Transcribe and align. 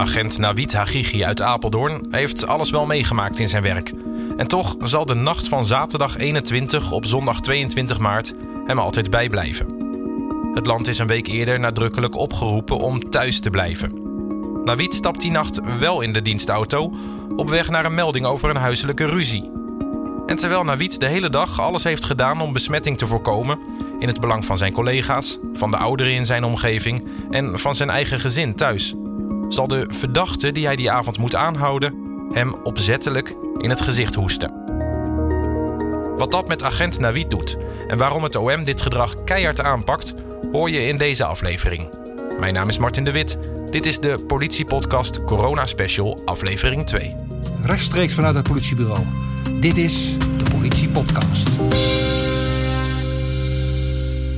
Agent 0.00 0.38
Nawid 0.38 0.72
Hagigi 0.72 1.24
uit 1.24 1.42
Apeldoorn 1.42 2.06
heeft 2.10 2.46
alles 2.46 2.70
wel 2.70 2.86
meegemaakt 2.86 3.38
in 3.38 3.48
zijn 3.48 3.62
werk. 3.62 3.92
En 4.36 4.48
toch 4.48 4.76
zal 4.82 5.06
de 5.06 5.14
nacht 5.14 5.48
van 5.48 5.64
zaterdag 5.64 6.16
21 6.16 6.92
op 6.92 7.06
zondag 7.06 7.40
22 7.40 7.98
maart 7.98 8.34
hem 8.66 8.78
altijd 8.78 9.10
bijblijven. 9.10 9.66
Het 10.54 10.66
land 10.66 10.88
is 10.88 10.98
een 10.98 11.06
week 11.06 11.26
eerder 11.26 11.60
nadrukkelijk 11.60 12.14
opgeroepen 12.14 12.76
om 12.76 13.10
thuis 13.10 13.40
te 13.40 13.50
blijven. 13.50 13.92
Nawid 14.64 14.94
stapt 14.94 15.20
die 15.20 15.30
nacht 15.30 15.60
wel 15.78 16.00
in 16.00 16.12
de 16.12 16.22
dienstauto 16.22 16.92
op 17.36 17.48
weg 17.48 17.68
naar 17.68 17.84
een 17.84 17.94
melding 17.94 18.26
over 18.26 18.50
een 18.50 18.56
huiselijke 18.56 19.06
ruzie. 19.06 19.50
En 20.26 20.36
terwijl 20.36 20.64
Nawid 20.64 21.00
de 21.00 21.06
hele 21.06 21.30
dag 21.30 21.60
alles 21.60 21.84
heeft 21.84 22.04
gedaan 22.04 22.40
om 22.40 22.52
besmetting 22.52 22.98
te 22.98 23.06
voorkomen, 23.06 23.58
in 23.98 24.08
het 24.08 24.20
belang 24.20 24.44
van 24.44 24.58
zijn 24.58 24.72
collega's, 24.72 25.38
van 25.52 25.70
de 25.70 25.76
ouderen 25.76 26.12
in 26.12 26.26
zijn 26.26 26.44
omgeving 26.44 27.04
en 27.30 27.58
van 27.58 27.74
zijn 27.74 27.90
eigen 27.90 28.20
gezin 28.20 28.54
thuis, 28.54 28.94
zal 29.52 29.68
de 29.68 29.84
verdachte 29.88 30.52
die 30.52 30.66
hij 30.66 30.76
die 30.76 30.90
avond 30.90 31.18
moet 31.18 31.34
aanhouden 31.34 31.94
hem 32.32 32.54
opzettelijk 32.54 33.34
in 33.58 33.70
het 33.70 33.80
gezicht 33.80 34.14
hoesten. 34.14 34.52
Wat 36.16 36.30
dat 36.30 36.48
met 36.48 36.62
agent 36.62 36.98
Nawid 36.98 37.30
doet 37.30 37.56
en 37.86 37.98
waarom 37.98 38.22
het 38.22 38.36
OM 38.36 38.64
dit 38.64 38.82
gedrag 38.82 39.24
keihard 39.24 39.60
aanpakt, 39.60 40.14
hoor 40.52 40.70
je 40.70 40.86
in 40.86 40.96
deze 40.96 41.24
aflevering. 41.24 41.88
Mijn 42.40 42.54
naam 42.54 42.68
is 42.68 42.78
Martin 42.78 43.04
de 43.04 43.12
Wit. 43.12 43.38
Dit 43.70 43.86
is 43.86 43.98
de 43.98 44.24
politiepodcast 44.26 45.24
Corona 45.24 45.66
Special, 45.66 46.22
aflevering 46.24 46.86
2. 46.86 47.14
Rechtstreeks 47.62 48.14
vanuit 48.14 48.34
het 48.34 48.48
politiebureau. 48.48 49.04
Dit 49.60 49.76
is 49.76 50.16
de 50.18 50.50
Politiepodcast. 50.50 51.48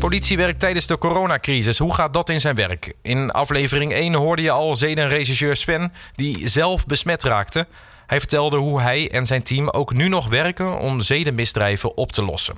Politie 0.02 0.36
werkt 0.36 0.60
tijdens 0.60 0.86
de 0.86 0.98
coronacrisis. 0.98 1.78
Hoe 1.78 1.94
gaat 1.94 2.14
dat 2.14 2.28
in 2.28 2.40
zijn 2.40 2.54
werk? 2.54 2.92
In 3.02 3.30
aflevering 3.30 3.92
1 3.92 4.14
hoorde 4.14 4.42
je 4.42 4.50
al 4.50 4.76
zedenregisseur 4.76 5.56
Sven, 5.56 5.92
die 6.14 6.48
zelf 6.48 6.86
besmet 6.86 7.22
raakte. 7.22 7.66
Hij 8.06 8.18
vertelde 8.18 8.56
hoe 8.56 8.80
hij 8.80 9.10
en 9.10 9.26
zijn 9.26 9.42
team 9.42 9.68
ook 9.68 9.92
nu 9.92 10.08
nog 10.08 10.28
werken 10.28 10.78
om 10.78 11.00
zedenmisdrijven 11.00 11.96
op 11.96 12.12
te 12.12 12.24
lossen. 12.24 12.56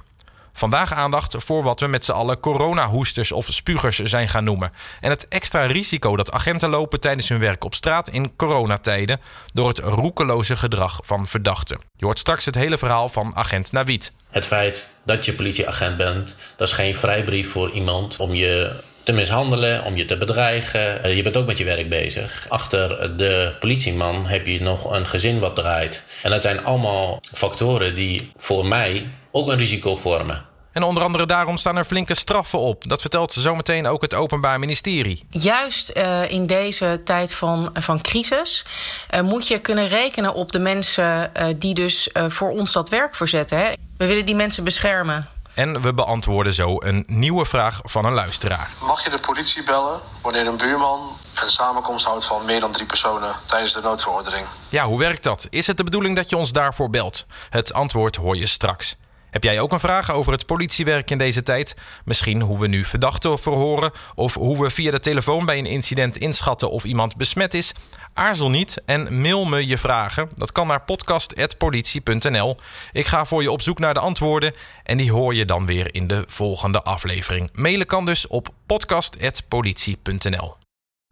Vandaag 0.57 0.93
aandacht 0.93 1.35
voor 1.39 1.63
wat 1.63 1.81
we 1.81 1.87
met 1.87 2.05
z'n 2.05 2.13
allen 2.13 2.41
coronahoesters 2.41 3.33
of 3.33 3.47
spugers 3.51 3.99
zijn 3.99 4.29
gaan 4.29 4.45
noemen. 4.45 4.73
En 5.01 5.11
het 5.11 5.29
extra 5.29 5.65
risico 5.65 6.17
dat 6.17 6.33
agenten 6.33 6.71
lopen 6.71 7.01
tijdens 7.01 7.29
hun 7.29 7.39
werk 7.39 7.65
op 7.65 7.75
straat 7.75 8.09
in 8.09 8.37
coronatijden 8.37 9.21
door 9.53 9.69
het 9.69 9.79
roekeloze 9.79 10.57
gedrag 10.57 11.01
van 11.03 11.27
verdachten. 11.27 11.79
Je 11.97 12.05
hoort 12.05 12.19
straks 12.19 12.45
het 12.45 12.55
hele 12.55 12.79
verhaal 12.79 13.09
van 13.09 13.37
agent 13.37 13.73
Nawid. 13.73 14.13
Het 14.31 14.47
feit 14.47 14.91
dat 15.05 15.25
je 15.25 15.33
politieagent 15.33 15.97
bent, 15.97 16.37
dat 16.57 16.69
is 16.69 16.75
geen 16.75 16.95
vrijbrief 16.95 17.51
voor 17.51 17.71
iemand 17.71 18.17
om 18.17 18.33
je 18.33 18.81
te 19.03 19.13
mishandelen, 19.13 19.85
om 19.85 19.97
je 19.97 20.05
te 20.05 20.17
bedreigen. 20.17 21.03
Eh, 21.03 21.17
je 21.17 21.23
bent 21.23 21.37
ook 21.37 21.47
met 21.47 21.59
je 21.59 21.65
werk 21.65 21.89
bezig. 21.89 22.47
Achter 22.49 23.17
de 23.17 23.55
politieman 23.61 24.27
heb 24.27 24.47
je 24.47 24.63
nog 24.63 24.93
een 24.93 25.09
gezin 25.09 25.39
wat 25.39 25.57
draait. 25.57 26.05
En 26.23 26.31
dat 26.31 26.43
zijn 26.43 26.65
allemaal 26.65 27.19
factoren 27.33 27.95
die 27.95 28.31
voor 28.35 28.67
mij 28.67 29.07
ook 29.35 29.49
een 29.49 29.59
risico 29.59 29.97
vormen. 29.97 30.45
En 30.73 30.83
onder 30.83 31.03
andere 31.03 31.27
daarom 31.27 31.57
staan 31.57 31.77
er 31.77 31.85
flinke 31.85 32.15
straffen 32.15 32.59
op. 32.59 32.89
Dat 32.89 33.01
vertelt 33.01 33.33
zometeen 33.33 33.87
ook 33.87 34.03
het 34.03 34.15
Openbaar 34.15 34.59
Ministerie. 34.59 35.27
Juist 35.31 35.93
uh, 35.97 36.31
in 36.31 36.47
deze 36.47 37.01
tijd 37.05 37.35
van, 37.35 37.71
van 37.75 38.01
crisis 38.01 38.65
uh, 39.11 39.21
moet 39.21 39.49
je 39.49 39.59
kunnen 39.59 39.89
rekenen 39.89 40.35
op 40.35 40.53
de 40.53 40.59
mensen 40.59 41.31
uh, 41.37 41.47
die 41.57 41.75
dus 41.75 42.11
voor 42.29 42.51
ons 42.51 42.73
dat 42.73 42.89
werk 42.89 43.15
verzetten. 43.15 43.59
Hè. 43.59 43.73
We 43.97 44.07
willen 44.07 44.27
die 44.27 44.35
mensen 44.35 44.65
beschermen. 44.65 45.29
En 45.55 45.83
we 45.83 45.95
beantwoorden 45.95 46.53
zo 46.53 46.77
een 46.79 47.05
nieuwe 47.07 47.45
vraag 47.45 47.81
van 47.83 48.05
een 48.05 48.13
luisteraar. 48.13 48.71
Mag 48.81 49.05
je 49.05 49.11
de 49.11 49.21
politie 49.21 49.65
bellen 49.65 50.01
wanneer 50.23 50.47
een 50.47 50.57
buurman 50.57 51.17
een 51.43 51.51
samenkomst 51.51 52.05
houdt 52.05 52.25
van 52.25 52.45
meer 52.45 52.61
dan 52.61 52.73
drie 52.73 52.87
personen 52.87 53.35
tijdens 53.47 53.73
de 53.73 53.81
noodverordening? 53.81 54.47
Ja, 54.69 54.85
hoe 54.85 54.99
werkt 54.99 55.23
dat? 55.23 55.47
Is 55.51 55.67
het 55.67 55.77
de 55.77 55.85
bedoeling 55.85 56.17
dat 56.17 56.31
je 56.31 56.37
ons 56.37 56.53
daarvoor 56.53 56.91
belt? 56.91 57.27
Het 57.51 57.73
antwoord 57.73 58.17
hoor 58.17 58.37
je 58.37 58.47
straks. 58.47 58.97
Heb 59.35 59.45
jij 59.45 59.61
ook 59.61 59.73
een 59.73 59.81
vraag 59.81 60.13
over 60.13 60.33
het 60.33 60.47
politiewerk 60.47 61.11
in 61.11 61.19
deze 61.19 61.43
tijd? 61.43 61.75
Misschien 62.05 62.41
hoe 62.41 62.59
we 62.59 62.67
nu 62.67 62.85
verdachten 62.85 63.39
verhoren 63.39 63.91
of 64.15 64.35
hoe 64.35 64.63
we 64.63 64.71
via 64.71 64.91
de 64.91 65.01
telefoon 65.01 65.45
bij 65.47 65.59
een 65.59 65.67
incident 65.67 66.19
inschatten 66.19 66.71
of 66.71 66.85
iemand 66.85 67.17
besmet 67.17 67.55
is? 67.55 67.73
Aarzel 68.13 68.51
niet 68.51 68.83
en 68.87 69.21
mail 69.21 69.45
me 69.45 69.67
je 69.67 69.79
vragen. 69.79 70.31
Dat 70.35 70.53
kan 70.53 70.67
naar 70.67 70.81
podcast.politie.nl. 70.81 72.57
Ik 72.93 73.07
ga 73.07 73.25
voor 73.25 73.43
je 73.43 73.51
op 73.51 73.63
zoek 73.63 73.79
naar 73.79 73.95
de 73.95 74.01
antwoorden 74.01 74.53
en 74.83 74.97
die 74.97 75.13
hoor 75.13 75.35
je 75.35 75.45
dan 75.45 75.67
weer 75.67 75.95
in 75.95 76.07
de 76.07 76.25
volgende 76.27 76.83
aflevering. 76.83 77.51
Mailen 77.53 77.87
kan 77.87 78.05
dus 78.05 78.27
op 78.27 78.49
podcast.politie.nl. 78.67 80.57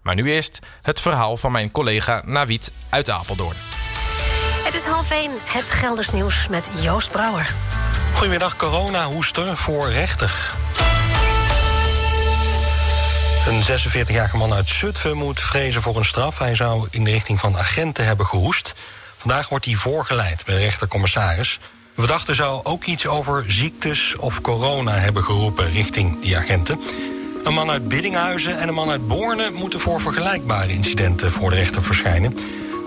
Maar 0.03 0.15
nu 0.15 0.31
eerst 0.31 0.59
het 0.83 1.01
verhaal 1.01 1.37
van 1.37 1.53
mijn 1.53 1.71
collega 1.71 2.23
Nawid 2.25 2.73
uit 2.89 3.11
Apeldoorn. 3.11 3.57
Het 4.65 4.75
is 4.75 4.85
half 4.85 5.11
1, 5.11 5.31
het 5.45 5.71
Gelders 5.71 6.11
nieuws 6.11 6.49
met 6.49 6.71
Joost 6.81 7.11
Brouwer. 7.11 7.55
Goedemiddag, 8.23 8.57
corona-hoester 8.57 9.57
voor 9.57 9.91
rechter. 9.91 10.55
Een 13.49 13.63
46-jarige 13.63 14.37
man 14.37 14.53
uit 14.53 14.69
Zutphen 14.69 15.17
moet 15.17 15.41
vrezen 15.41 15.83
voor 15.83 15.97
een 15.97 16.05
straf. 16.05 16.39
Hij 16.39 16.55
zou 16.55 16.87
in 16.91 17.05
de 17.05 17.11
richting 17.11 17.41
van 17.41 17.57
agenten 17.57 18.07
hebben 18.07 18.27
gehoest. 18.27 18.75
Vandaag 19.17 19.49
wordt 19.49 19.65
hij 19.65 19.75
voorgeleid 19.75 20.45
bij 20.45 20.55
de 20.55 20.61
rechtercommissaris. 20.61 21.61
De 21.95 22.01
verdachte 22.01 22.35
zou 22.35 22.61
ook 22.65 22.85
iets 22.85 23.07
over 23.07 23.45
ziektes 23.49 24.17
of 24.17 24.41
corona 24.41 24.93
hebben 24.93 25.25
geroepen 25.25 25.73
richting 25.73 26.21
die 26.21 26.37
agenten. 26.37 26.81
Een 27.45 27.55
man 27.55 27.71
uit 27.71 27.89
Biddinghuizen 27.89 28.61
en 28.61 28.69
een 28.69 28.75
man 28.75 28.91
uit 28.91 29.09
Borne 29.09 29.51
moeten 29.51 29.81
voor 29.81 30.01
vergelijkbare 30.01 30.73
incidenten 30.73 31.33
voor 31.33 31.51
de 31.51 31.57
rechter 31.57 31.83
verschijnen. 31.83 32.35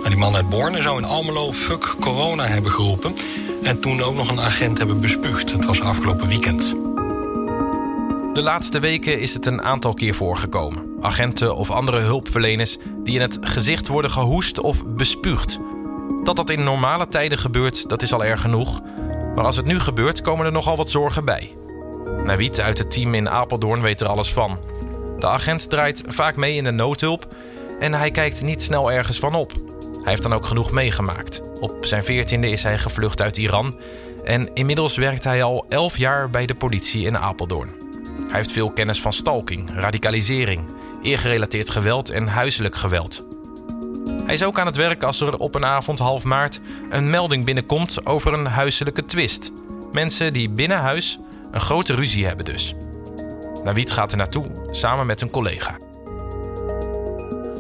Die 0.09 0.17
man 0.17 0.35
uit 0.35 0.49
Borne 0.49 0.81
zou 0.81 0.97
in 0.97 1.05
Almelo 1.05 1.51
fuck 1.51 1.95
corona 1.99 2.45
hebben 2.45 2.71
geroepen. 2.71 3.15
En 3.63 3.79
toen 3.79 4.01
ook 4.01 4.15
nog 4.15 4.29
een 4.29 4.39
agent 4.39 4.77
hebben 4.77 5.01
bespuugd. 5.01 5.51
Het 5.51 5.65
was 5.65 5.81
afgelopen 5.81 6.27
weekend. 6.27 6.75
De 8.33 8.41
laatste 8.41 8.79
weken 8.79 9.19
is 9.19 9.33
het 9.33 9.45
een 9.45 9.61
aantal 9.61 9.93
keer 9.93 10.15
voorgekomen. 10.15 10.97
Agenten 11.01 11.55
of 11.55 11.71
andere 11.71 11.99
hulpverleners 11.99 12.77
die 13.03 13.15
in 13.15 13.21
het 13.21 13.37
gezicht 13.41 13.87
worden 13.87 14.11
gehoest 14.11 14.59
of 14.59 14.85
bespuugd. 14.85 15.59
Dat 16.23 16.35
dat 16.35 16.49
in 16.49 16.63
normale 16.63 17.07
tijden 17.07 17.37
gebeurt, 17.37 17.89
dat 17.89 18.01
is 18.01 18.13
al 18.13 18.25
erg 18.25 18.41
genoeg. 18.41 18.81
Maar 19.35 19.45
als 19.45 19.55
het 19.55 19.65
nu 19.65 19.79
gebeurt, 19.79 20.21
komen 20.21 20.45
er 20.45 20.51
nogal 20.51 20.77
wat 20.77 20.89
zorgen 20.89 21.25
bij. 21.25 21.53
Nawid 22.23 22.59
uit 22.59 22.77
het 22.77 22.91
team 22.91 23.13
in 23.13 23.29
Apeldoorn 23.29 23.81
weet 23.81 24.01
er 24.01 24.07
alles 24.07 24.33
van. 24.33 24.57
De 25.19 25.27
agent 25.27 25.69
draait 25.69 26.03
vaak 26.07 26.35
mee 26.35 26.55
in 26.55 26.63
de 26.63 26.71
noodhulp 26.71 27.27
en 27.79 27.93
hij 27.93 28.11
kijkt 28.11 28.41
niet 28.41 28.61
snel 28.61 28.91
ergens 28.91 29.19
van 29.19 29.33
op. 29.33 29.64
Hij 30.05 30.13
heeft 30.13 30.25
dan 30.29 30.33
ook 30.33 30.45
genoeg 30.45 30.71
meegemaakt. 30.71 31.41
Op 31.59 31.85
zijn 31.85 32.03
veertiende 32.03 32.49
is 32.49 32.63
hij 32.63 32.77
gevlucht 32.77 33.21
uit 33.21 33.37
Iran 33.37 33.79
en 34.23 34.53
inmiddels 34.53 34.95
werkt 34.97 35.23
hij 35.23 35.43
al 35.43 35.65
11 35.69 35.97
jaar 35.97 36.29
bij 36.29 36.45
de 36.45 36.55
politie 36.55 37.05
in 37.05 37.17
Apeldoorn. 37.17 37.69
Hij 38.27 38.35
heeft 38.35 38.51
veel 38.51 38.71
kennis 38.71 39.01
van 39.01 39.13
stalking, 39.13 39.69
radicalisering, 39.73 40.63
eergerelateerd 41.01 41.69
geweld 41.69 42.09
en 42.09 42.27
huiselijk 42.27 42.75
geweld. 42.75 43.27
Hij 44.25 44.33
is 44.33 44.43
ook 44.43 44.59
aan 44.59 44.65
het 44.65 44.75
werk 44.75 45.03
als 45.03 45.21
er 45.21 45.37
op 45.37 45.55
een 45.55 45.65
avond 45.65 45.99
half 45.99 46.23
maart 46.23 46.59
een 46.89 47.09
melding 47.09 47.45
binnenkomt 47.45 48.05
over 48.05 48.33
een 48.33 48.45
huiselijke 48.45 49.03
twist. 49.03 49.51
Mensen 49.91 50.33
die 50.33 50.49
binnen 50.49 50.77
huis 50.77 51.19
een 51.51 51.61
grote 51.61 51.95
ruzie 51.95 52.25
hebben 52.25 52.45
dus. 52.45 52.73
Nawid 53.63 53.91
gaat 53.91 54.11
er 54.11 54.17
naartoe, 54.17 54.67
samen 54.71 55.05
met 55.05 55.21
een 55.21 55.29
collega. 55.29 55.77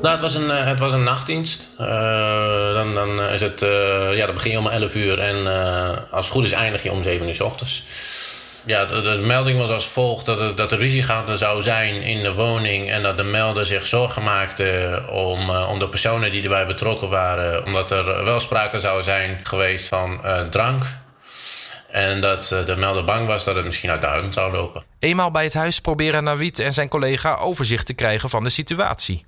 Nou, 0.05 0.17
het 0.17 0.25
was 0.25 0.35
een, 0.35 0.51
eh, 0.51 0.65
het 0.65 0.79
was 0.79 0.93
een 0.93 1.03
nachtdienst. 1.03 1.69
Uh, 1.81 2.73
dan, 2.73 2.93
dan, 2.93 3.21
is 3.21 3.41
het, 3.41 3.61
uh, 3.61 3.69
ja, 4.17 4.25
dan 4.25 4.35
begin 4.35 4.51
je 4.51 4.57
om 4.57 4.67
11 4.67 4.95
uur 4.95 5.19
en 5.19 5.47
als 6.11 6.25
het 6.25 6.35
goed 6.35 6.43
is 6.43 6.51
eindig 6.51 6.83
je 6.83 6.91
om 6.91 7.03
7 7.03 7.27
uur 7.27 7.35
s 7.35 7.39
ochtends. 7.39 7.83
Ja, 8.65 8.85
de, 8.85 9.21
melding 9.21 9.59
was 9.59 9.69
als 9.69 9.87
volgt 9.87 10.25
dat, 10.25 10.39
er, 10.39 10.55
dat 10.55 10.71
er 10.71 10.77
ruzie 10.77 11.05
zou 11.33 11.61
zijn 11.61 12.01
in 12.01 12.23
de 12.23 12.33
woning 12.33 12.89
en 12.89 13.03
dat 13.03 13.17
de 13.17 13.23
melder 13.23 13.65
zich 13.65 13.85
zorgen 13.85 14.23
maakte 14.23 15.01
om, 15.09 15.49
om 15.49 15.79
de 15.79 15.89
personen 15.89 16.31
die 16.31 16.43
erbij 16.43 16.65
betrokken 16.65 17.09
waren, 17.09 17.65
omdat 17.65 17.91
er 17.91 18.23
wel 18.23 18.39
sprake 18.39 18.79
zou 18.79 19.03
zijn 19.03 19.39
geweest 19.43 19.87
van 19.87 20.21
drank. 20.49 20.83
En 21.91 22.21
dat 22.21 22.55
de 22.65 22.75
melder 22.75 23.03
bang 23.03 23.27
was 23.27 23.43
dat 23.43 23.55
het 23.55 23.65
misschien 23.65 23.89
uit 23.89 24.01
de 24.01 24.07
hand 24.07 24.33
zou 24.33 24.51
lopen. 24.51 24.83
Eenmaal 24.99 25.31
bij 25.31 25.43
het 25.43 25.53
huis 25.53 25.79
proberen 25.79 26.23
Nawid 26.23 26.59
en 26.59 26.73
zijn 26.73 26.87
collega 26.87 27.35
overzicht 27.35 27.85
te 27.85 27.93
krijgen 27.93 28.29
van 28.29 28.43
de 28.43 28.49
situatie. 28.49 29.25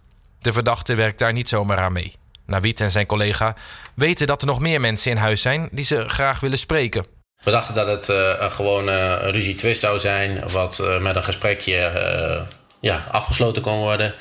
De 0.47 0.53
verdachte 0.53 0.95
werkt 0.95 1.19
daar 1.19 1.33
niet 1.33 1.49
zomaar 1.49 1.77
aan 1.77 1.91
mee. 1.91 2.15
Nawid 2.45 2.81
en 2.81 2.91
zijn 2.91 3.05
collega 3.05 3.55
weten 3.95 4.27
dat 4.27 4.41
er 4.41 4.47
nog 4.47 4.59
meer 4.59 4.81
mensen 4.81 5.11
in 5.11 5.17
huis 5.17 5.41
zijn 5.41 5.69
die 5.71 5.85
ze 5.85 6.09
graag 6.09 6.39
willen 6.39 6.57
spreken. 6.57 7.05
We 7.44 7.51
dachten 7.51 7.75
dat 7.75 7.88
het 7.88 8.09
uh, 8.09 8.33
een 8.39 8.51
gewone 8.51 8.91
uh, 8.91 9.29
ruzie-twist 9.29 9.79
zou 9.79 9.99
zijn, 9.99 10.49
wat 10.49 10.79
uh, 10.81 10.99
met 10.99 11.15
een 11.15 11.23
gesprekje 11.23 12.45
ja, 12.79 13.03
afgesloten 13.11 13.61
kon 13.61 13.77
worden. 13.77 14.13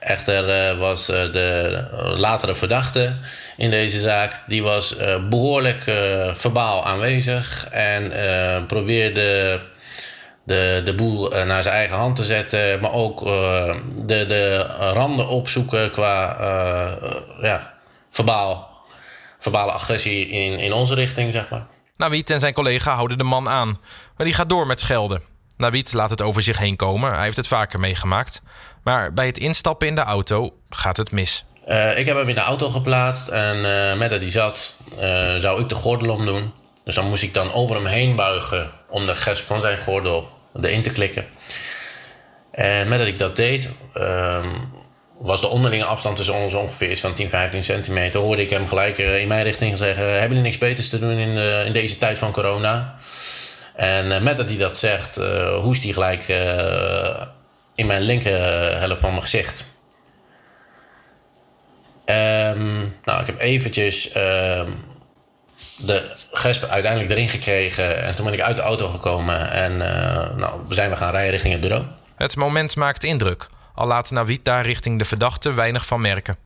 Echter 0.00 0.76
was 0.76 1.06
de 1.06 1.84
latere 2.16 2.54
verdachte 2.54 3.14
in 3.56 3.70
deze 3.70 4.00
zaak, 4.00 4.40
die 4.46 4.62
was 4.62 4.96
behoorlijk 5.28 5.82
verbaal 6.32 6.86
aanwezig 6.86 7.66
en 7.70 8.66
probeerde 8.66 9.60
de, 10.50 10.82
de 10.84 10.94
boel 10.94 11.32
eh, 11.32 11.46
naar 11.46 11.62
zijn 11.62 11.74
eigen 11.74 11.96
hand 11.96 12.16
te 12.16 12.24
zetten, 12.24 12.80
maar 12.80 12.92
ook 12.92 13.26
uh, 13.26 13.74
de, 13.96 14.26
de 14.26 14.62
randen 14.92 15.28
opzoeken 15.28 15.90
qua 15.90 16.40
uh, 16.40 17.14
ja, 17.40 17.74
verbaal, 18.10 18.84
verbale 19.38 19.72
agressie 19.72 20.28
in, 20.28 20.58
in 20.58 20.72
onze 20.72 20.94
richting, 20.94 21.32
zeg 21.32 21.50
maar. 21.50 21.66
Nawiet 21.96 22.30
en 22.30 22.40
zijn 22.40 22.52
collega 22.52 22.94
houden 22.94 23.18
de 23.18 23.24
man 23.24 23.48
aan, 23.48 23.68
maar 24.16 24.26
die 24.26 24.34
gaat 24.34 24.48
door 24.48 24.66
met 24.66 24.80
schelden. 24.80 25.22
Nawiet 25.56 25.92
laat 25.92 26.10
het 26.10 26.22
over 26.22 26.42
zich 26.42 26.58
heen 26.58 26.76
komen, 26.76 27.12
hij 27.12 27.24
heeft 27.24 27.36
het 27.36 27.46
vaker 27.46 27.80
meegemaakt. 27.80 28.42
Maar 28.82 29.12
bij 29.12 29.26
het 29.26 29.38
instappen 29.38 29.88
in 29.88 29.94
de 29.94 30.00
auto 30.00 30.54
gaat 30.70 30.96
het 30.96 31.10
mis. 31.10 31.44
Uh, 31.68 31.98
ik 31.98 32.06
heb 32.06 32.16
hem 32.16 32.28
in 32.28 32.34
de 32.34 32.40
auto 32.40 32.70
geplaatst 32.70 33.28
en 33.28 33.56
uh, 33.56 33.98
met 33.98 34.10
dat 34.10 34.20
hij 34.20 34.30
zat, 34.30 34.74
uh, 35.00 35.34
zou 35.34 35.60
ik 35.60 35.68
de 35.68 35.74
gordel 35.74 36.14
omdoen. 36.14 36.52
Dus 36.84 36.94
dan 36.94 37.08
moest 37.08 37.22
ik 37.22 37.34
dan 37.34 37.52
over 37.52 37.76
hem 37.76 37.86
heen 37.86 38.16
buigen 38.16 38.70
om 38.88 39.06
de 39.06 39.14
gesp 39.14 39.44
van 39.44 39.60
zijn 39.60 39.78
gordel 39.78 40.39
erin 40.62 40.82
te 40.82 40.92
klikken. 40.92 41.26
En 42.50 42.88
met 42.88 42.98
dat 42.98 43.08
ik 43.08 43.18
dat 43.18 43.36
deed, 43.36 43.68
ehm, 43.94 44.48
was 45.18 45.40
de 45.40 45.46
onderlinge 45.48 45.84
afstand 45.84 46.16
tussen 46.16 46.34
ons 46.34 46.54
ongeveer 46.54 46.98
van 46.98 47.14
10, 47.14 47.28
15 47.28 47.62
centimeter. 47.62 48.20
Hoorde 48.20 48.42
ik 48.42 48.50
hem 48.50 48.68
gelijk 48.68 48.98
in 48.98 49.28
mijn 49.28 49.42
richting 49.42 49.78
zeggen: 49.78 50.04
Hebben 50.04 50.28
jullie 50.28 50.42
niks 50.42 50.58
beters 50.58 50.88
te 50.88 50.98
doen 50.98 51.18
in, 51.18 51.34
de, 51.34 51.62
in 51.66 51.72
deze 51.72 51.98
tijd 51.98 52.18
van 52.18 52.32
corona? 52.32 52.98
En 53.74 54.22
met 54.22 54.36
dat 54.36 54.48
hij 54.48 54.58
dat 54.58 54.78
zegt, 54.78 55.16
hoest 55.60 55.82
hij 55.82 55.92
gelijk 55.92 56.28
in 57.74 57.86
mijn 57.86 58.02
linker 58.02 58.78
helft 58.78 59.00
van 59.00 59.10
mijn 59.10 59.22
gezicht. 59.22 59.64
Um, 62.04 62.94
nou, 63.04 63.20
ik 63.20 63.26
heb 63.26 63.40
eventjes 63.40 64.16
um, 64.16 64.89
de 65.86 66.10
gesp 66.32 66.64
uiteindelijk 66.64 67.12
erin 67.12 67.28
gekregen. 67.28 68.02
En 68.02 68.16
toen 68.16 68.24
ben 68.24 68.34
ik 68.34 68.40
uit 68.40 68.56
de 68.56 68.62
auto 68.62 68.88
gekomen. 68.88 69.50
En 69.50 69.72
uh, 69.72 70.36
nou, 70.36 70.60
zijn 70.68 70.90
we 70.90 70.96
gaan 70.96 71.10
rijden 71.10 71.30
richting 71.30 71.52
het 71.52 71.62
bureau. 71.62 71.84
Het 72.16 72.36
moment 72.36 72.76
maakt 72.76 73.04
indruk. 73.04 73.46
Al 73.74 73.86
laat 73.86 74.10
Nawit 74.10 74.44
daar 74.44 74.66
richting 74.66 74.98
de 74.98 75.04
verdachte 75.04 75.52
weinig 75.52 75.86
van 75.86 76.00
merken. 76.00 76.36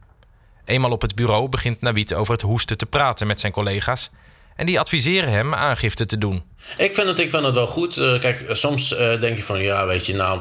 Eenmaal 0.64 0.90
op 0.90 1.02
het 1.02 1.14
bureau 1.14 1.48
begint 1.48 1.80
Nawit 1.80 2.14
over 2.14 2.32
het 2.32 2.42
hoesten 2.42 2.78
te 2.78 2.86
praten 2.86 3.26
met 3.26 3.40
zijn 3.40 3.52
collega's. 3.52 4.10
En 4.56 4.66
die 4.66 4.80
adviseren 4.80 5.30
hem 5.30 5.54
aangifte 5.54 6.06
te 6.06 6.18
doen. 6.18 6.42
Ik 6.76 6.94
vind 6.94 7.08
het, 7.08 7.18
ik 7.18 7.30
vind 7.30 7.44
het 7.44 7.54
wel 7.54 7.66
goed. 7.66 7.96
Uh, 7.96 8.20
kijk, 8.20 8.46
soms 8.48 8.92
uh, 8.92 9.20
denk 9.20 9.36
je 9.36 9.42
van 9.42 9.60
ja, 9.60 9.86
weet 9.86 10.06
je, 10.06 10.14
nou 10.14 10.40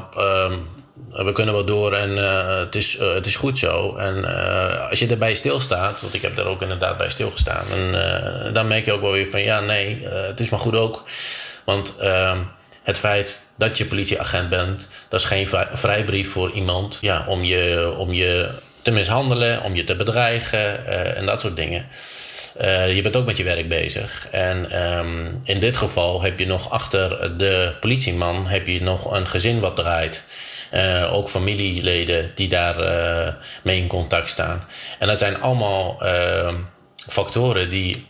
we 0.94 1.32
kunnen 1.32 1.54
wel 1.54 1.64
door 1.64 1.92
en 1.92 2.10
uh, 2.10 2.58
het, 2.58 2.74
is, 2.74 2.98
uh, 2.98 3.14
het 3.14 3.26
is 3.26 3.36
goed 3.36 3.58
zo. 3.58 3.96
En 3.96 4.16
uh, 4.16 4.88
als 4.90 4.98
je 4.98 5.06
erbij 5.06 5.34
stilstaat, 5.34 6.00
want 6.00 6.14
ik 6.14 6.22
heb 6.22 6.36
daar 6.36 6.46
ook 6.46 6.62
inderdaad 6.62 6.96
bij 6.96 7.10
stilgestaan, 7.10 7.64
dan 8.52 8.66
merk 8.66 8.84
je 8.84 8.92
ook 8.92 9.00
wel 9.00 9.12
weer 9.12 9.28
van 9.28 9.42
ja, 9.42 9.60
nee, 9.60 10.04
het 10.04 10.40
is 10.40 10.48
maar 10.48 10.60
goed 10.60 10.74
ook. 10.74 11.04
Want 11.64 11.94
ehm, 11.98 12.38
het 12.82 12.98
feit 12.98 13.42
dat 13.56 13.78
je 13.78 13.84
politieagent 13.84 14.48
bent, 14.48 14.88
dat 15.08 15.20
is 15.20 15.26
geen 15.26 15.48
vrijbrief 15.72 16.30
voor 16.30 16.50
iemand 16.50 16.98
ja, 17.00 17.24
om, 17.28 17.44
je, 17.44 17.94
om 17.98 18.12
je 18.12 18.48
te 18.82 18.90
mishandelen, 18.90 19.62
om 19.62 19.74
je 19.74 19.84
te 19.84 19.96
bedreigen 19.96 20.86
en 21.16 21.26
dat 21.26 21.40
soort 21.40 21.56
dingen. 21.56 21.86
je 22.94 23.00
bent 23.02 23.16
ook 23.16 23.26
met 23.26 23.36
je 23.36 23.44
werk 23.44 23.68
bezig. 23.68 24.28
En 24.30 24.86
um, 24.98 25.40
in 25.44 25.60
dit 25.60 25.76
geval 25.76 26.22
heb 26.22 26.38
je 26.38 26.46
nog 26.46 26.70
achter 26.70 27.38
de 27.38 27.74
politieman 27.80 28.46
heb 28.46 28.66
je 28.66 28.82
nog 28.82 29.12
een 29.12 29.28
gezin 29.28 29.60
wat 29.60 29.76
draait. 29.76 30.24
Uh, 30.74 31.12
ook 31.12 31.28
familieleden 31.28 32.32
die 32.34 32.48
daar 32.48 32.80
uh, 32.80 33.34
mee 33.62 33.78
in 33.78 33.86
contact 33.86 34.28
staan. 34.28 34.64
En 34.98 35.06
dat 35.06 35.18
zijn 35.18 35.40
allemaal 35.40 35.98
uh, 36.02 36.52
factoren 37.08 37.70
die 37.70 38.06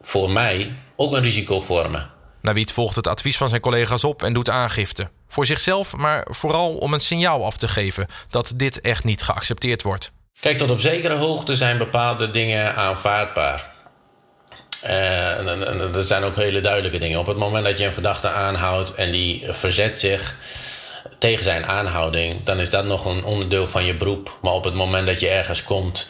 voor 0.00 0.30
mij 0.30 0.72
ook 0.96 1.12
een 1.12 1.22
risico 1.22 1.60
vormen. 1.60 2.10
Nawiet 2.40 2.72
volgt 2.72 2.96
het 2.96 3.06
advies 3.06 3.36
van 3.36 3.48
zijn 3.48 3.60
collega's 3.60 4.04
op 4.04 4.22
en 4.22 4.32
doet 4.32 4.50
aangifte. 4.50 5.10
Voor 5.28 5.46
zichzelf, 5.46 5.96
maar 5.96 6.26
vooral 6.30 6.74
om 6.74 6.94
een 6.94 7.00
signaal 7.00 7.44
af 7.44 7.56
te 7.56 7.68
geven 7.68 8.06
dat 8.30 8.52
dit 8.56 8.80
echt 8.80 9.04
niet 9.04 9.22
geaccepteerd 9.22 9.82
wordt. 9.82 10.12
Kijk, 10.40 10.58
tot 10.58 10.70
op 10.70 10.80
zekere 10.80 11.16
hoogte 11.16 11.56
zijn 11.56 11.78
bepaalde 11.78 12.30
dingen 12.30 12.74
aanvaardbaar. 12.74 13.70
En 14.82 15.92
dat 15.92 16.06
zijn 16.06 16.22
ook 16.22 16.36
hele 16.36 16.60
duidelijke 16.60 16.98
dingen. 16.98 17.18
Op 17.18 17.26
het 17.26 17.36
moment 17.36 17.64
dat 17.64 17.78
je 17.78 17.86
een 17.86 17.92
verdachte 17.92 18.28
aanhoudt 18.28 18.94
en 18.94 19.12
die 19.12 19.44
verzet 19.48 19.98
zich 19.98 20.36
tegen 21.18 21.44
zijn 21.44 21.66
aanhouding, 21.66 22.42
dan 22.44 22.60
is 22.60 22.70
dat 22.70 22.84
nog 22.84 23.04
een 23.04 23.24
onderdeel 23.24 23.66
van 23.66 23.84
je 23.84 23.94
beroep. 23.94 24.38
Maar 24.42 24.52
op 24.52 24.64
het 24.64 24.74
moment 24.74 25.06
dat 25.06 25.20
je 25.20 25.28
ergens 25.28 25.64
komt 25.64 26.08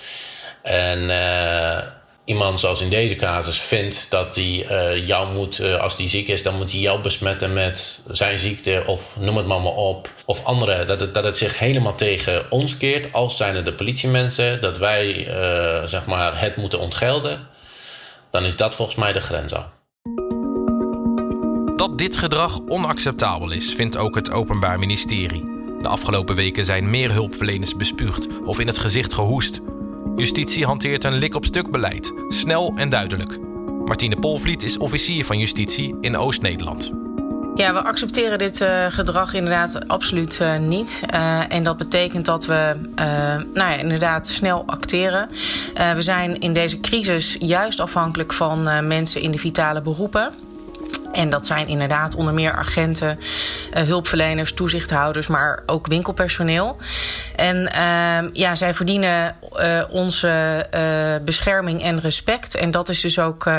en 0.62 0.98
uh, 0.98 1.78
iemand 2.24 2.60
zoals 2.60 2.80
in 2.80 2.88
deze 2.88 3.14
casus 3.14 3.60
vindt 3.60 4.10
dat 4.10 4.34
hij 4.34 4.66
uh, 4.70 5.06
jou 5.06 5.32
moet, 5.32 5.60
uh, 5.60 5.80
als 5.80 5.96
die 5.96 6.08
ziek 6.08 6.28
is, 6.28 6.42
dan 6.42 6.56
moet 6.56 6.72
hij 6.72 6.80
jou 6.80 7.00
besmetten 7.00 7.52
met 7.52 8.02
zijn 8.10 8.38
ziekte 8.38 8.82
of 8.86 9.16
noem 9.20 9.36
het 9.36 9.46
maar, 9.46 9.60
maar 9.60 9.72
op. 9.72 10.10
Of 10.24 10.44
andere, 10.44 10.84
dat 10.84 11.00
het, 11.00 11.14
dat 11.14 11.24
het 11.24 11.36
zich 11.36 11.58
helemaal 11.58 11.94
tegen 11.94 12.50
ons 12.50 12.76
keert, 12.76 13.12
als 13.12 13.36
zijn 13.36 13.56
er 13.56 13.64
de 13.64 13.74
politiemensen, 13.74 14.60
dat 14.60 14.78
wij 14.78 15.24
zeg 15.86 16.06
maar 16.06 16.40
het 16.40 16.56
moeten 16.56 16.78
ontgelden, 16.78 17.46
dan 18.30 18.44
is 18.44 18.56
dat 18.56 18.74
volgens 18.74 18.96
mij 18.96 19.12
de 19.12 19.20
grens 19.20 19.54
al. 19.54 19.81
Dat 21.82 21.98
dit 21.98 22.16
gedrag 22.16 22.60
onacceptabel 22.66 23.50
is, 23.50 23.74
vindt 23.74 23.96
ook 23.96 24.14
het 24.14 24.32
Openbaar 24.32 24.78
Ministerie. 24.78 25.44
De 25.80 25.88
afgelopen 25.88 26.34
weken 26.34 26.64
zijn 26.64 26.90
meer 26.90 27.12
hulpverleners 27.12 27.76
bespuugd 27.76 28.26
of 28.44 28.60
in 28.60 28.66
het 28.66 28.78
gezicht 28.78 29.12
gehoest. 29.14 29.60
Justitie 30.16 30.64
hanteert 30.66 31.04
een 31.04 31.12
lik-op-stuk 31.12 31.70
beleid, 31.70 32.12
snel 32.28 32.72
en 32.76 32.88
duidelijk. 32.88 33.38
Martine 33.84 34.16
Polvliet 34.16 34.62
is 34.62 34.78
officier 34.78 35.24
van 35.24 35.38
justitie 35.38 35.96
in 36.00 36.16
Oost-Nederland. 36.16 36.92
Ja, 37.54 37.72
we 37.72 37.82
accepteren 37.82 38.38
dit 38.38 38.60
uh, 38.60 38.86
gedrag 38.88 39.34
inderdaad 39.34 39.88
absoluut 39.88 40.38
uh, 40.42 40.58
niet. 40.58 41.02
Uh, 41.14 41.52
en 41.52 41.62
dat 41.62 41.76
betekent 41.76 42.24
dat 42.24 42.46
we 42.46 42.76
nou 43.54 43.70
ja, 43.70 43.76
inderdaad 43.76 44.28
snel 44.28 44.62
acteren. 44.66 45.28
we 45.94 46.02
zijn 46.02 46.40
in 46.40 46.52
deze 46.52 46.80
crisis 46.80 47.36
juist 47.40 47.80
afhankelijk 47.80 48.32
van 48.32 48.86
mensen 48.86 49.22
in 49.22 49.30
de 49.30 49.38
vitale 49.38 49.80
beroepen. 49.80 50.32
En 51.12 51.30
dat 51.30 51.46
zijn 51.46 51.68
inderdaad 51.68 52.14
onder 52.14 52.34
meer 52.34 52.52
agenten, 52.52 53.18
uh, 53.74 53.82
hulpverleners, 53.82 54.52
toezichthouders, 54.52 55.26
maar 55.26 55.62
ook 55.66 55.86
winkelpersoneel. 55.86 56.76
En 57.36 57.56
uh, 57.56 58.32
ja, 58.32 58.54
zij 58.54 58.74
verdienen 58.74 59.36
uh, 59.56 59.82
onze 59.90 60.66
uh, 60.74 61.24
bescherming 61.24 61.82
en 61.82 62.00
respect. 62.00 62.54
En 62.54 62.70
dat 62.70 62.88
is 62.88 63.00
dus 63.00 63.18
ook 63.18 63.50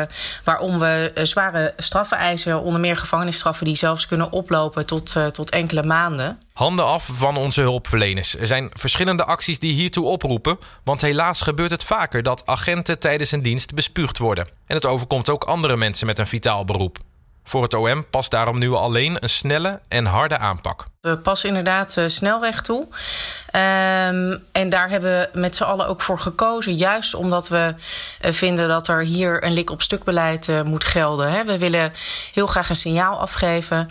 waarom 0.44 0.80
we 0.80 1.12
zware 1.24 1.74
straffen 1.78 2.18
eisen, 2.18 2.62
onder 2.62 2.80
meer 2.80 2.98
gevangenisstraffen 2.98 3.66
die 3.66 3.76
zelfs 3.76 4.08
kunnen 4.08 4.32
oplopen 4.32 4.86
tot, 4.86 5.16
tot 5.32 5.50
enkele 5.50 5.84
maanden. 5.84 6.38
Handen 6.54 6.86
af 6.86 7.10
van 7.12 7.38
onze 7.38 7.62
hulpverleners. 7.62 8.38
Er 8.38 8.48
zijn 8.48 8.72
verschillende 8.74 9.24
acties 9.24 9.60
die 9.60 9.74
hiertoe 9.74 10.06
oproepen. 10.06 10.58
Want 10.84 11.02
helaas 11.02 11.42
gebeurt 11.42 11.72
het 11.72 11.84
vaker 11.84 12.24
dat 12.24 12.46
agenten 12.46 13.00
tijdens 13.00 13.32
een 13.32 13.42
dienst 13.42 13.74
bespuugd 13.74 14.18
worden. 14.18 14.48
En 14.68 14.76
het 14.76 14.86
overkomt 14.86 15.30
ook 15.30 15.44
andere 15.44 15.78
mensen 15.78 16.08
met 16.08 16.20
een 16.20 16.28
vitaal 16.28 16.66
beroep. 16.66 16.98
Voor 17.44 17.64
het 17.64 17.74
OM 17.74 18.06
past 18.10 18.32
daarom 18.32 18.60
nu 18.60 18.72
alleen 18.74 19.18
een 19.20 19.30
snelle 19.30 19.80
en 19.88 20.06
harde 20.06 20.38
aanpak. 20.38 20.86
We 21.02 21.18
passen 21.18 21.50
inderdaad 21.50 21.98
uh, 21.98 22.08
snelweg 22.08 22.62
toe. 22.62 22.82
Um, 22.82 24.44
en 24.52 24.70
daar 24.70 24.90
hebben 24.90 25.10
we 25.10 25.40
met 25.40 25.56
z'n 25.56 25.64
allen 25.64 25.88
ook 25.88 26.02
voor 26.02 26.20
gekozen. 26.20 26.76
Juist 26.76 27.14
omdat 27.14 27.48
we 27.48 27.76
uh, 28.22 28.32
vinden 28.32 28.68
dat 28.68 28.88
er 28.88 29.02
hier 29.02 29.44
een 29.44 29.54
lik 29.54 29.70
op 29.70 29.82
stuk 29.82 30.04
beleid 30.04 30.48
uh, 30.48 30.62
moet 30.62 30.84
gelden. 30.84 31.32
Hè. 31.32 31.44
We 31.44 31.58
willen 31.58 31.94
heel 32.34 32.48
graag 32.48 32.70
een 32.70 32.76
signaal 32.76 33.20
afgeven 33.20 33.90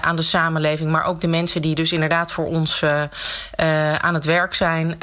aan 0.00 0.16
de 0.16 0.22
samenleving. 0.22 0.90
Maar 0.90 1.04
ook 1.04 1.20
de 1.20 1.26
mensen 1.26 1.62
die 1.62 1.74
dus 1.74 1.92
inderdaad 1.92 2.32
voor 2.32 2.46
ons 2.46 2.84
aan 3.98 4.14
het 4.14 4.24
werk 4.24 4.54
zijn. 4.54 4.98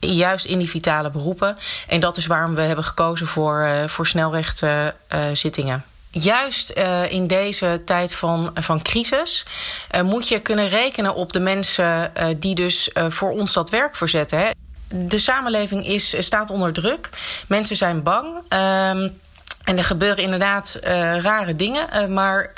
juist 0.00 0.44
in 0.44 0.58
die 0.58 0.70
vitale 0.70 1.10
beroepen. 1.10 1.56
En 1.88 2.00
dat 2.00 2.16
is 2.16 2.26
waarom 2.26 2.54
we 2.54 2.62
hebben 2.62 2.84
gekozen 2.84 3.26
voor, 3.26 3.68
voor 3.86 4.06
snelrechtzittingen 4.06 5.84
juist 6.14 6.72
uh, 6.76 7.12
in 7.12 7.26
deze 7.26 7.82
tijd 7.84 8.14
van, 8.14 8.50
van 8.54 8.82
crisis 8.82 9.46
uh, 9.94 10.02
moet 10.02 10.28
je 10.28 10.40
kunnen 10.40 10.68
rekenen 10.68 11.14
op 11.14 11.32
de 11.32 11.40
mensen 11.40 12.12
uh, 12.16 12.26
die 12.36 12.54
dus 12.54 12.90
voor 13.08 13.30
ons 13.30 13.52
dat 13.52 13.70
werk 13.70 13.96
verzetten. 13.96 14.38
Hè. 14.38 14.50
De 14.88 15.18
samenleving 15.18 15.86
is, 15.86 16.14
staat 16.18 16.50
onder 16.50 16.72
druk. 16.72 17.10
Mensen 17.46 17.76
zijn 17.76 18.02
bang. 18.02 18.36
Um, 18.36 19.22
en 19.62 19.78
er 19.78 19.84
gebeuren 19.84 20.24
inderdaad 20.24 20.78
rare 21.22 21.56
dingen. 21.56 22.12
Maar, 22.12 22.52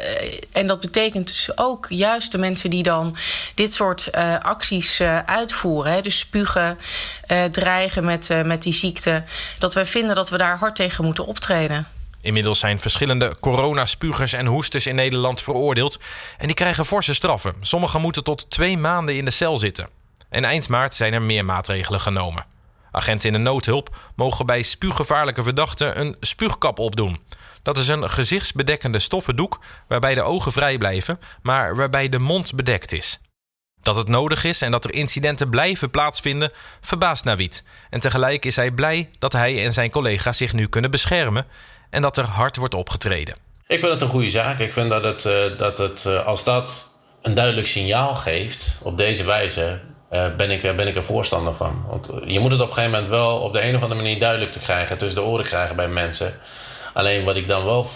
en 0.53 0.67
dat 0.67 0.81
betekent 0.81 1.27
dus 1.27 1.59
ook 1.59 1.87
juist 1.89 2.33
de 2.33 2.39
mensen 2.39 2.71
die 2.71 2.83
dan 2.83 3.17
dit 3.55 3.75
soort 3.75 4.13
acties 4.43 5.01
uitvoeren. 5.27 5.93
Hè, 5.93 6.01
dus 6.01 6.19
spugen, 6.19 6.79
dreigen 7.51 8.05
met, 8.05 8.29
met 8.45 8.63
die 8.63 8.73
ziekte. 8.73 9.23
Dat 9.59 9.75
wij 9.75 9.87
vinden 9.87 10.15
dat 10.15 10.29
we 10.29 10.37
daar 10.37 10.59
hard 10.59 10.77
tegen 10.77 11.05
moeten 11.05 11.27
optreden. 11.27 11.87
Inmiddels 12.27 12.59
zijn 12.59 12.79
verschillende 12.79 13.37
coronaspugers 13.41 14.33
en 14.33 14.47
hoesters 14.47 14.87
in 14.87 14.95
Nederland 14.95 15.43
veroordeeld. 15.43 16.01
En 16.39 16.47
die 16.47 16.57
krijgen 16.57 16.87
forse 16.87 17.15
straffen. 17.15 17.55
Sommigen 17.61 18.01
moeten 18.01 18.25
tot 18.25 18.51
twee 18.51 18.79
maanden 18.79 19.17
in 19.17 19.25
de 19.25 19.31
cel 19.31 19.59
zitten. 19.59 19.89
En 20.29 20.45
eind 20.45 20.69
maart 20.69 20.95
zijn 20.95 21.13
er 21.13 21.23
meer 21.23 21.45
maatregelen 21.45 22.01
genomen. 22.01 22.47
Agenten 22.91 23.27
in 23.27 23.33
de 23.33 23.39
noodhulp 23.51 23.97
mogen 24.17 24.47
bij 24.47 24.63
spuuggevaarlijke 24.63 25.43
verdachten 25.43 26.01
een 26.01 26.17
spuugkap 26.21 26.79
opdoen. 26.79 27.21
Dat 27.63 27.79
is 27.79 27.89
een 27.89 28.11
gezichtsbedekkende 28.11 28.99
stoffen 28.99 29.37
doek 29.37 29.61
waarbij 29.89 30.15
de 30.15 30.23
ogen 30.23 30.53
vrij 30.53 30.79
blijven, 30.79 31.21
maar 31.43 31.77
waarbij 31.77 32.09
de 32.09 32.19
mond 32.19 32.55
bedekt 32.55 32.93
is. 32.93 33.21
Dat 33.87 33.97
het 33.97 34.09
nodig 34.09 34.45
is 34.45 34.63
en 34.63 34.71
dat 34.71 34.85
er 34.85 34.95
incidenten 34.95 35.51
blijven 35.51 35.91
plaatsvinden, 35.91 36.53
verbaast 36.81 37.25
Navid. 37.25 37.63
En 37.91 38.01
tegelijk 38.01 38.45
is 38.45 38.57
hij 38.57 38.71
blij 38.71 39.11
dat 39.19 39.33
hij 39.33 39.65
en 39.65 39.73
zijn 39.73 39.91
collega's 39.91 40.37
zich 40.37 40.53
nu 40.53 40.67
kunnen 40.67 40.91
beschermen 40.91 41.47
en 41.91 42.03
dat 42.03 42.17
er 42.17 42.25
hard 42.25 42.57
wordt 42.57 42.75
opgetreden. 42.75 43.37
Ik 43.67 43.81
vind 43.81 43.93
het 43.93 44.03
een 44.03 44.09
goede 44.09 44.31
zaak. 44.31 44.59
Ik 44.59 44.73
vind 44.73 44.91
dat 44.91 45.05
het, 45.05 45.25
uh, 45.25 45.59
dat 45.59 45.79
het 45.79 46.05
uh, 46.09 46.27
als 46.27 46.45
dat 46.45 46.95
een 47.23 47.35
duidelijk 47.35 47.67
signaal 47.67 48.15
geeft 48.15 48.79
op 48.83 48.97
deze 48.97 49.25
wijze, 49.25 49.81
uh, 50.13 50.35
ben, 50.37 50.51
ik, 50.51 50.63
ben 50.63 50.89
ik 50.89 50.97
er 50.97 51.05
voorstander 51.05 51.55
van. 51.55 51.85
Want 51.89 52.11
je 52.25 52.41
moet 52.41 52.51
het 52.51 52.61
op 52.61 52.69
een 52.69 52.75
gegeven 52.75 52.93
moment 52.93 53.11
wel 53.11 53.39
op 53.39 53.53
de 53.53 53.63
een 53.63 53.77
of 53.77 53.83
andere 53.83 54.03
manier 54.03 54.21
duidelijk 54.21 54.51
te 54.51 54.59
krijgen, 54.59 54.99
tussen 54.99 55.21
de 55.21 55.27
oren 55.27 55.45
krijgen 55.45 55.77
bij 55.77 55.89
mensen. 55.89 56.35
Alleen 56.93 57.25
wat 57.25 57.37
ik 57.37 57.49
dan 57.49 57.65
wel 57.65 57.87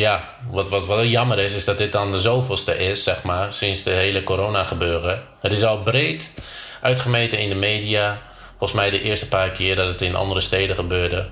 ja, 0.00 0.20
wat, 0.50 0.68
wat, 0.68 0.86
wat 0.86 1.08
jammer 1.10 1.38
is, 1.38 1.54
is 1.54 1.64
dat 1.64 1.78
dit 1.78 1.92
dan 1.92 2.12
de 2.12 2.18
zoveelste 2.18 2.78
is, 2.78 3.02
zeg 3.02 3.22
maar, 3.22 3.52
sinds 3.52 3.82
de 3.82 3.90
hele 3.90 4.24
corona 4.24 4.64
gebeuren. 4.64 5.22
Het 5.40 5.52
is 5.52 5.64
al 5.64 5.78
breed 5.78 6.32
uitgemeten 6.80 7.38
in 7.38 7.48
de 7.48 7.54
media. 7.54 8.18
Volgens 8.56 8.80
mij 8.80 8.90
de 8.90 9.02
eerste 9.02 9.28
paar 9.28 9.50
keer 9.50 9.76
dat 9.76 9.88
het 9.88 10.02
in 10.02 10.14
andere 10.14 10.40
steden 10.40 10.76
gebeurde. 10.76 11.26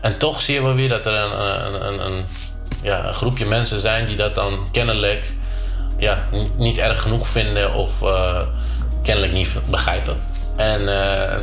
En 0.00 0.18
toch 0.18 0.40
zien 0.40 0.64
we 0.64 0.72
weer 0.72 0.88
dat 0.88 1.06
er 1.06 1.14
een, 1.14 1.86
een, 1.86 2.06
een, 2.06 2.24
ja, 2.82 3.06
een 3.06 3.14
groepje 3.14 3.46
mensen 3.46 3.80
zijn 3.80 4.06
die 4.06 4.16
dat 4.16 4.34
dan 4.34 4.68
kennelijk 4.72 5.32
ja, 5.98 6.26
niet, 6.56 6.78
erg 6.78 7.02
genoeg 7.02 7.28
vinden 7.28 7.74
of 7.74 8.02
uh, 8.02 8.42
kennelijk 9.02 9.32
niet 9.32 9.56
begrijpen. 9.70 10.22
En, 10.56 10.88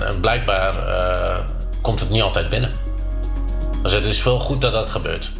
en 0.05 0.19
blijkbaar 0.19 0.87
uh, 0.87 1.37
komt 1.81 1.99
het 1.99 2.09
niet 2.09 2.21
altijd 2.21 2.49
binnen. 2.49 2.71
Dus 3.83 3.91
het 3.91 4.05
is 4.05 4.21
veel 4.21 4.39
goed 4.39 4.61
dat 4.61 4.71
dat 4.71 4.89
gebeurt. 4.89 5.31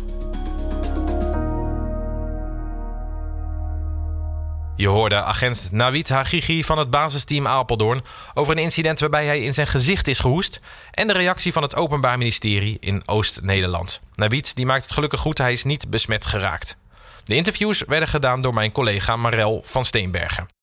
Je 4.77 4.87
hoorde 4.87 5.15
agent 5.15 5.69
Nawid 5.71 6.09
Hagigi 6.09 6.63
van 6.63 6.77
het 6.77 6.89
basisteam 6.89 7.47
Apeldoorn 7.47 8.01
over 8.33 8.53
een 8.53 8.63
incident 8.63 8.99
waarbij 8.99 9.25
hij 9.25 9.41
in 9.41 9.53
zijn 9.53 9.67
gezicht 9.67 10.07
is 10.07 10.19
gehoest 10.19 10.59
en 10.91 11.07
de 11.07 11.13
reactie 11.13 11.51
van 11.51 11.63
het 11.63 11.75
Openbaar 11.75 12.17
Ministerie 12.17 12.77
in 12.79 13.03
Oost-Nederland. 13.05 14.01
Nawid 14.15 14.55
die 14.55 14.65
maakt 14.65 14.83
het 14.83 14.91
gelukkig 14.91 15.19
goed, 15.19 15.37
hij 15.37 15.51
is 15.51 15.63
niet 15.63 15.89
besmet 15.89 16.25
geraakt. 16.25 16.77
De 17.23 17.35
interviews 17.35 17.83
werden 17.87 18.07
gedaan 18.07 18.41
door 18.41 18.53
mijn 18.53 18.71
collega 18.71 19.15
Marel 19.15 19.61
van 19.65 19.85
Steenbergen. 19.85 20.56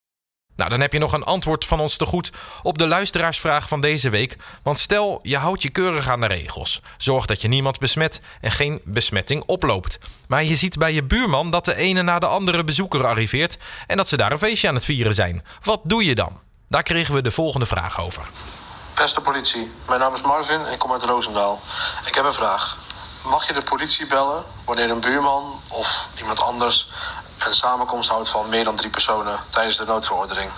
Nou, 0.57 0.71
dan 0.71 0.81
heb 0.81 0.93
je 0.93 0.99
nog 0.99 1.13
een 1.13 1.25
antwoord 1.25 1.65
van 1.65 1.81
ons 1.81 1.97
te 1.97 2.05
goed 2.05 2.31
op 2.63 2.79
de 2.79 2.87
luisteraarsvraag 2.87 3.69
van 3.69 3.81
deze 3.81 4.11
week. 4.11 4.37
Want 4.63 4.79
stel, 4.79 5.19
je 5.23 5.37
houdt 5.37 5.63
je 5.63 5.71
keurig 5.71 6.09
aan 6.09 6.21
de 6.21 6.27
regels. 6.27 6.83
Zorg 6.97 7.27
dat 7.27 7.41
je 7.41 7.49
niemand 7.49 7.79
besmet 7.79 8.21
en 8.41 8.51
geen 8.51 8.81
besmetting 8.85 9.43
oploopt. 9.47 9.99
Maar 10.29 10.45
je 10.45 10.57
ziet 10.57 10.79
bij 10.79 10.93
je 10.93 11.03
buurman 11.03 11.51
dat 11.51 11.65
de 11.65 11.75
ene 11.75 12.03
na 12.03 12.19
de 12.19 12.27
andere 12.27 12.65
bezoeker 12.65 13.07
arriveert 13.07 13.59
en 13.87 13.97
dat 13.97 14.09
ze 14.09 14.17
daar 14.17 14.33
een 14.33 14.39
feestje 14.39 14.69
aan 14.69 14.75
het 14.75 14.85
vieren 14.85 15.15
zijn. 15.15 15.45
Wat 15.63 15.81
doe 15.85 16.05
je 16.05 16.15
dan? 16.15 16.41
Daar 16.69 16.83
kregen 16.83 17.15
we 17.15 17.23
de 17.23 17.31
volgende 17.31 17.67
vraag 17.67 18.01
over. 18.01 18.23
Beste 18.95 19.21
politie, 19.21 19.71
mijn 19.87 20.01
naam 20.01 20.15
is 20.15 20.21
Marvin 20.21 20.61
en 20.61 20.73
ik 20.73 20.79
kom 20.79 20.93
uit 20.93 21.03
Roosendaal. 21.03 21.61
Ik 22.07 22.15
heb 22.15 22.25
een 22.25 22.33
vraag. 22.33 22.79
Mag 23.25 23.47
je 23.47 23.53
de 23.53 23.63
politie 23.63 24.07
bellen 24.07 24.45
wanneer 24.65 24.91
een 24.91 25.01
buurman 25.01 25.61
of 25.69 26.07
iemand 26.19 26.41
anders 26.41 26.89
een 27.47 27.55
samenkomst 27.55 28.09
houdt 28.09 28.31
van 28.31 28.49
meer 28.49 28.65
dan 28.65 28.77
drie 28.77 28.91
personen 28.91 29.39
tijdens 29.51 29.77
de 29.77 29.85
noodverordening? 29.85 30.51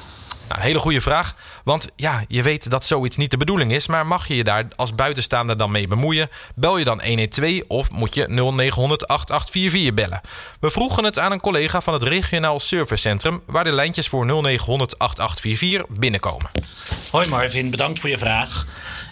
Nou, 0.49 0.61
een 0.61 0.67
hele 0.67 0.79
goede 0.79 1.01
vraag. 1.01 1.35
Want 1.65 1.89
ja, 1.97 2.25
je 2.29 2.43
weet 2.43 2.71
dat 2.71 2.85
zoiets 2.85 3.17
niet 3.17 3.31
de 3.31 3.37
bedoeling 3.37 3.73
is. 3.73 3.87
Maar 3.87 4.07
mag 4.07 4.29
je 4.29 4.37
je 4.37 4.45
daar 4.45 4.69
als 4.77 4.95
buitenstaander 4.95 5.59
dan 5.59 5.71
mee 5.71 5.89
bemoeien? 5.89 6.29
Bel 6.55 6.79
je 6.79 6.85
dan 6.85 7.03
112 7.05 7.63
of 7.69 7.91
moet 7.91 8.15
je 8.15 8.29
0900 8.29 9.09
8844 9.09 9.95
bellen? 9.95 10.21
We 10.61 10.71
vroegen 10.71 11.05
het 11.05 11.19
aan 11.19 11.33
een 11.33 11.41
collega 11.41 11.81
van 11.81 11.93
het 11.93 12.03
regionaal 12.03 12.61
servicecentrum... 12.61 13.43
waar 13.47 13.65
de 13.65 13.73
lijntjes 13.73 14.09
voor 14.09 14.27
0900 14.27 14.99
8844 14.99 15.99
binnenkomen. 15.99 16.51
Hoi 17.11 17.29
Marvin, 17.29 17.71
bedankt 17.71 18.01
voor 18.01 18.11
je 18.11 18.19
vraag. 18.19 18.67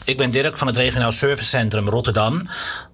Ik 0.07 0.17
ben 0.17 0.31
Dirk 0.31 0.59
van 0.59 0.67
het 0.67 0.77
regionaal 0.77 1.13
servicecentrum 1.13 1.89
Rotterdam. 1.89 2.43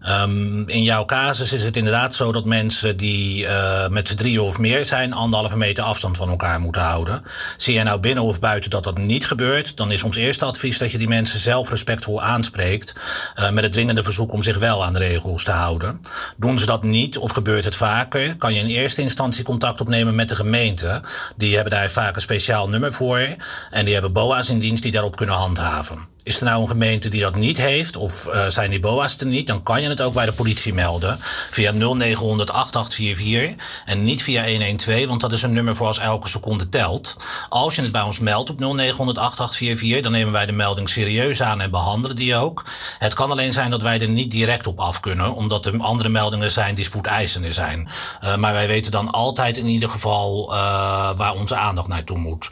Um, 0.09 0.69
in 0.69 0.83
jouw 0.83 1.05
casus 1.05 1.53
is 1.53 1.63
het 1.63 1.77
inderdaad 1.77 2.15
zo 2.15 2.33
dat 2.33 2.45
mensen 2.45 2.97
die 2.97 3.45
uh, 3.45 3.89
met 3.89 4.09
z'n 4.09 4.15
drieën 4.15 4.41
of 4.41 4.59
meer 4.59 4.85
zijn, 4.85 5.13
anderhalve 5.13 5.57
meter 5.57 5.85
afstand 5.85 6.17
van 6.17 6.29
elkaar 6.29 6.61
moeten 6.61 6.83
houden. 6.83 7.23
Zie 7.57 7.75
jij 7.75 7.83
nou 7.83 8.01
binnen 8.01 8.25
of 8.25 8.41
buiten 8.41 8.71
dat 8.71 8.85
dat 8.85 8.99
niet 8.99 9.27
gebeurt, 9.27 9.77
dan 9.77 9.93
is 9.93 10.03
ons 10.03 10.17
eerste 10.17 10.45
advies 10.45 10.79
dat 10.79 10.91
je 10.91 10.99
die 10.99 11.09
mensen 11.09 11.41
zelf 11.41 11.71
respectvol 11.71 12.23
aanspreekt. 12.23 12.95
Uh, 13.37 13.51
met 13.51 13.63
het 13.63 13.73
dringende 13.73 14.03
verzoek 14.03 14.33
om 14.33 14.43
zich 14.43 14.59
wel 14.59 14.85
aan 14.85 14.93
de 14.93 14.99
regels 14.99 15.45
te 15.45 15.51
houden. 15.51 16.01
Doen 16.37 16.59
ze 16.59 16.67
dat 16.67 16.83
niet 16.83 17.19
of 17.19 17.31
gebeurt 17.31 17.65
het 17.65 17.77
vaker, 17.77 18.37
kan 18.37 18.55
je 18.55 18.61
in 18.61 18.67
eerste 18.67 19.03
instantie 19.03 19.45
contact 19.45 19.81
opnemen 19.81 20.15
met 20.15 20.29
de 20.29 20.37
gemeente. 20.37 21.03
Die 21.37 21.55
hebben 21.55 21.73
daar 21.73 21.91
vaak 21.91 22.15
een 22.15 22.23
speciaal 22.23 22.69
nummer 22.69 22.93
voor. 22.93 23.37
En 23.71 23.85
die 23.85 23.93
hebben 23.93 24.13
BOA's 24.13 24.49
in 24.49 24.59
dienst 24.59 24.83
die 24.83 24.93
daarop 24.93 25.17
kunnen 25.17 25.35
handhaven. 25.35 26.10
Is 26.23 26.41
er 26.41 26.45
nou 26.45 26.63
een 26.63 26.69
gemeente 26.69 27.09
die 27.09 27.21
dat 27.21 27.35
niet 27.35 27.57
heeft, 27.57 27.97
of 27.97 28.27
uh, 28.27 28.47
zijn 28.47 28.71
die 28.71 28.81
BOA's 28.81 29.17
er 29.17 29.27
niet, 29.27 29.47
dan 29.47 29.63
kan 29.63 29.83
je 29.83 29.89
het 29.89 30.01
ook 30.01 30.15
bij 30.15 30.25
de 30.25 30.33
politie 30.33 30.75
melden. 30.75 31.19
Via 31.51 31.71
0900 31.73 32.51
8844 32.51 33.83
en 33.85 34.05
niet 34.05 34.23
via 34.23 34.49
112, 34.49 35.07
want 35.07 35.21
dat 35.21 35.33
is 35.33 35.43
een 35.43 35.53
nummer 35.53 35.77
voor 35.77 35.87
als 35.87 35.99
elke 35.99 36.29
seconde 36.29 36.69
telt. 36.69 37.17
Als 37.49 37.75
je 37.75 37.83
het 37.83 37.93
bij 37.93 38.03
ons 38.03 38.19
meldt 38.19 38.51
op 38.51 38.59
0900 38.59 39.19
8844, 39.19 40.03
dan 40.03 40.13
nemen 40.13 40.33
wij 40.33 40.47
de 40.47 40.53
melding 40.53 40.89
serieus 40.89 41.43
aan 41.43 41.61
en 41.61 41.71
behandelen 41.71 42.17
die 42.17 42.37
ook. 42.37 42.65
Het 42.99 43.15
kan 43.15 43.31
alleen 43.31 43.53
zijn 43.53 43.71
dat 43.71 43.83
wij 43.83 44.01
er 44.01 44.09
niet 44.09 44.31
direct 44.31 44.67
op 44.67 44.81
af 44.81 45.01
kunnen, 45.01 45.35
omdat 45.35 45.67
er 45.67 45.79
andere 45.79 46.09
meldingen 46.09 46.51
zijn 46.51 46.75
die 46.75 46.85
spoedeisender 46.85 47.55
zijn. 47.55 47.89
Uh, 48.25 48.37
maar 48.37 48.53
wij 48.53 48.67
weten 48.67 48.91
dan 48.91 49.11
altijd 49.11 49.57
in 49.57 49.67
ieder 49.67 49.89
geval 49.89 50.53
uh, 50.53 51.11
waar 51.17 51.35
onze 51.35 51.57
aandacht 51.57 51.89
naartoe 51.89 52.19
moet. 52.19 52.51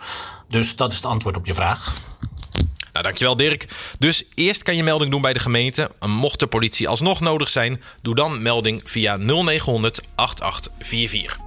Dus 0.49 0.77
dat 0.77 0.91
is 0.91 0.97
het 0.97 1.07
antwoord 1.07 1.37
op 1.37 1.47
je 1.47 1.55
vraag. 1.55 1.95
Nou, 2.99 3.11
dankjewel 3.11 3.37
Dirk. 3.37 3.67
Dus 3.99 4.25
eerst 4.35 4.63
kan 4.63 4.77
je 4.77 4.83
melding 4.83 5.11
doen 5.11 5.21
bij 5.21 5.33
de 5.33 5.39
gemeente. 5.39 5.91
Mocht 6.07 6.39
de 6.39 6.47
politie 6.47 6.89
alsnog 6.89 7.21
nodig 7.21 7.49
zijn, 7.49 7.83
doe 8.03 8.15
dan 8.15 8.43
melding 8.43 8.81
via 8.85 9.17
0900 9.17 10.01
8844. 10.15 11.39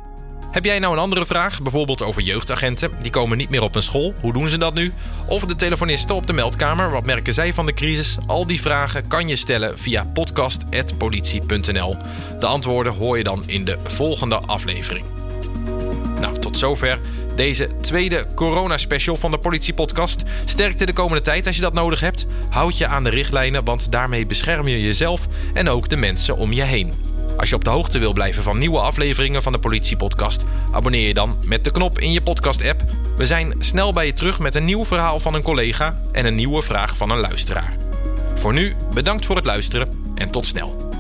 Heb 0.52 0.66
jij 0.66 0.80
nou 0.80 0.94
een 0.94 1.00
andere 1.00 1.26
vraag, 1.26 1.62
bijvoorbeeld 1.62 2.02
over 2.02 2.22
jeugdagenten? 2.22 2.92
Die 3.02 3.12
komen 3.12 3.38
niet 3.38 3.50
meer 3.50 3.64
op 3.64 3.76
een 3.76 3.82
school. 3.82 4.14
Hoe 4.22 4.34
doen 4.34 4.48
ze 4.48 4.58
dat 4.58 4.74
nu? 4.74 4.92
Of 5.28 5.46
de 5.46 5.56
telefonisten 5.56 6.16
op 6.16 6.28
de 6.28 6.34
meldkamer, 6.34 6.92
wat 6.92 7.06
merken 7.06 7.34
zij 7.34 7.54
van 7.54 7.66
de 7.66 7.74
crisis? 7.74 8.18
Al 8.28 8.48
die 8.48 8.62
vragen 8.62 9.08
kan 9.08 9.28
je 9.28 9.36
stellen 9.36 9.80
via 9.80 10.06
podcast.politie.nl. 10.14 11.98
De 12.40 12.46
antwoorden 12.46 12.94
hoor 12.94 13.18
je 13.18 13.24
dan 13.24 13.44
in 13.46 13.66
de 13.66 13.78
volgende 13.84 14.36
aflevering. 14.36 15.21
Nou, 16.22 16.40
tot 16.40 16.58
zover 16.58 17.00
deze 17.36 17.70
tweede 17.82 18.26
corona-special 18.36 19.18
van 19.18 19.32
de 19.32 19.38
Politiepodcast. 19.38 20.24
Sterkte 20.46 20.86
de 20.86 20.94
komende 20.94 21.22
tijd 21.22 21.48
als 21.48 21.56
je 21.56 21.62
dat 21.62 21.74
nodig 21.74 22.00
hebt. 22.00 22.28
Houd 22.50 22.78
je 22.78 22.88
aan 22.88 23.04
de 23.04 23.10
richtlijnen, 23.10 23.64
want 23.64 23.92
daarmee 23.92 24.26
bescherm 24.26 24.68
je 24.68 24.82
jezelf 24.82 25.28
en 25.54 25.70
ook 25.70 25.90
de 25.90 25.98
mensen 25.98 26.38
om 26.38 26.54
je 26.54 26.62
heen. 26.62 26.94
Als 27.38 27.50
je 27.50 27.56
op 27.56 27.64
de 27.64 27.70
hoogte 27.70 28.00
wil 28.00 28.14
blijven 28.14 28.44
van 28.44 28.58
nieuwe 28.58 28.80
afleveringen 28.80 29.42
van 29.42 29.52
de 29.52 29.60
Politiepodcast, 29.60 30.44
abonneer 30.72 31.08
je 31.08 31.14
dan 31.14 31.38
met 31.46 31.64
de 31.64 31.72
knop 31.72 32.00
in 32.00 32.12
je 32.12 32.22
podcast-app. 32.22 32.84
We 33.18 33.26
zijn 33.26 33.54
snel 33.60 33.94
bij 33.94 34.06
je 34.06 34.14
terug 34.14 34.40
met 34.40 34.56
een 34.56 34.66
nieuw 34.66 34.86
verhaal 34.86 35.20
van 35.20 35.34
een 35.34 35.42
collega 35.42 36.02
en 36.12 36.26
een 36.26 36.36
nieuwe 36.36 36.62
vraag 36.62 36.98
van 36.98 37.10
een 37.10 37.20
luisteraar. 37.20 37.76
Voor 38.36 38.54
nu, 38.54 38.76
bedankt 38.94 39.26
voor 39.26 39.36
het 39.36 39.46
luisteren 39.46 39.90
en 40.16 40.32
tot 40.32 40.46
snel. 40.46 40.91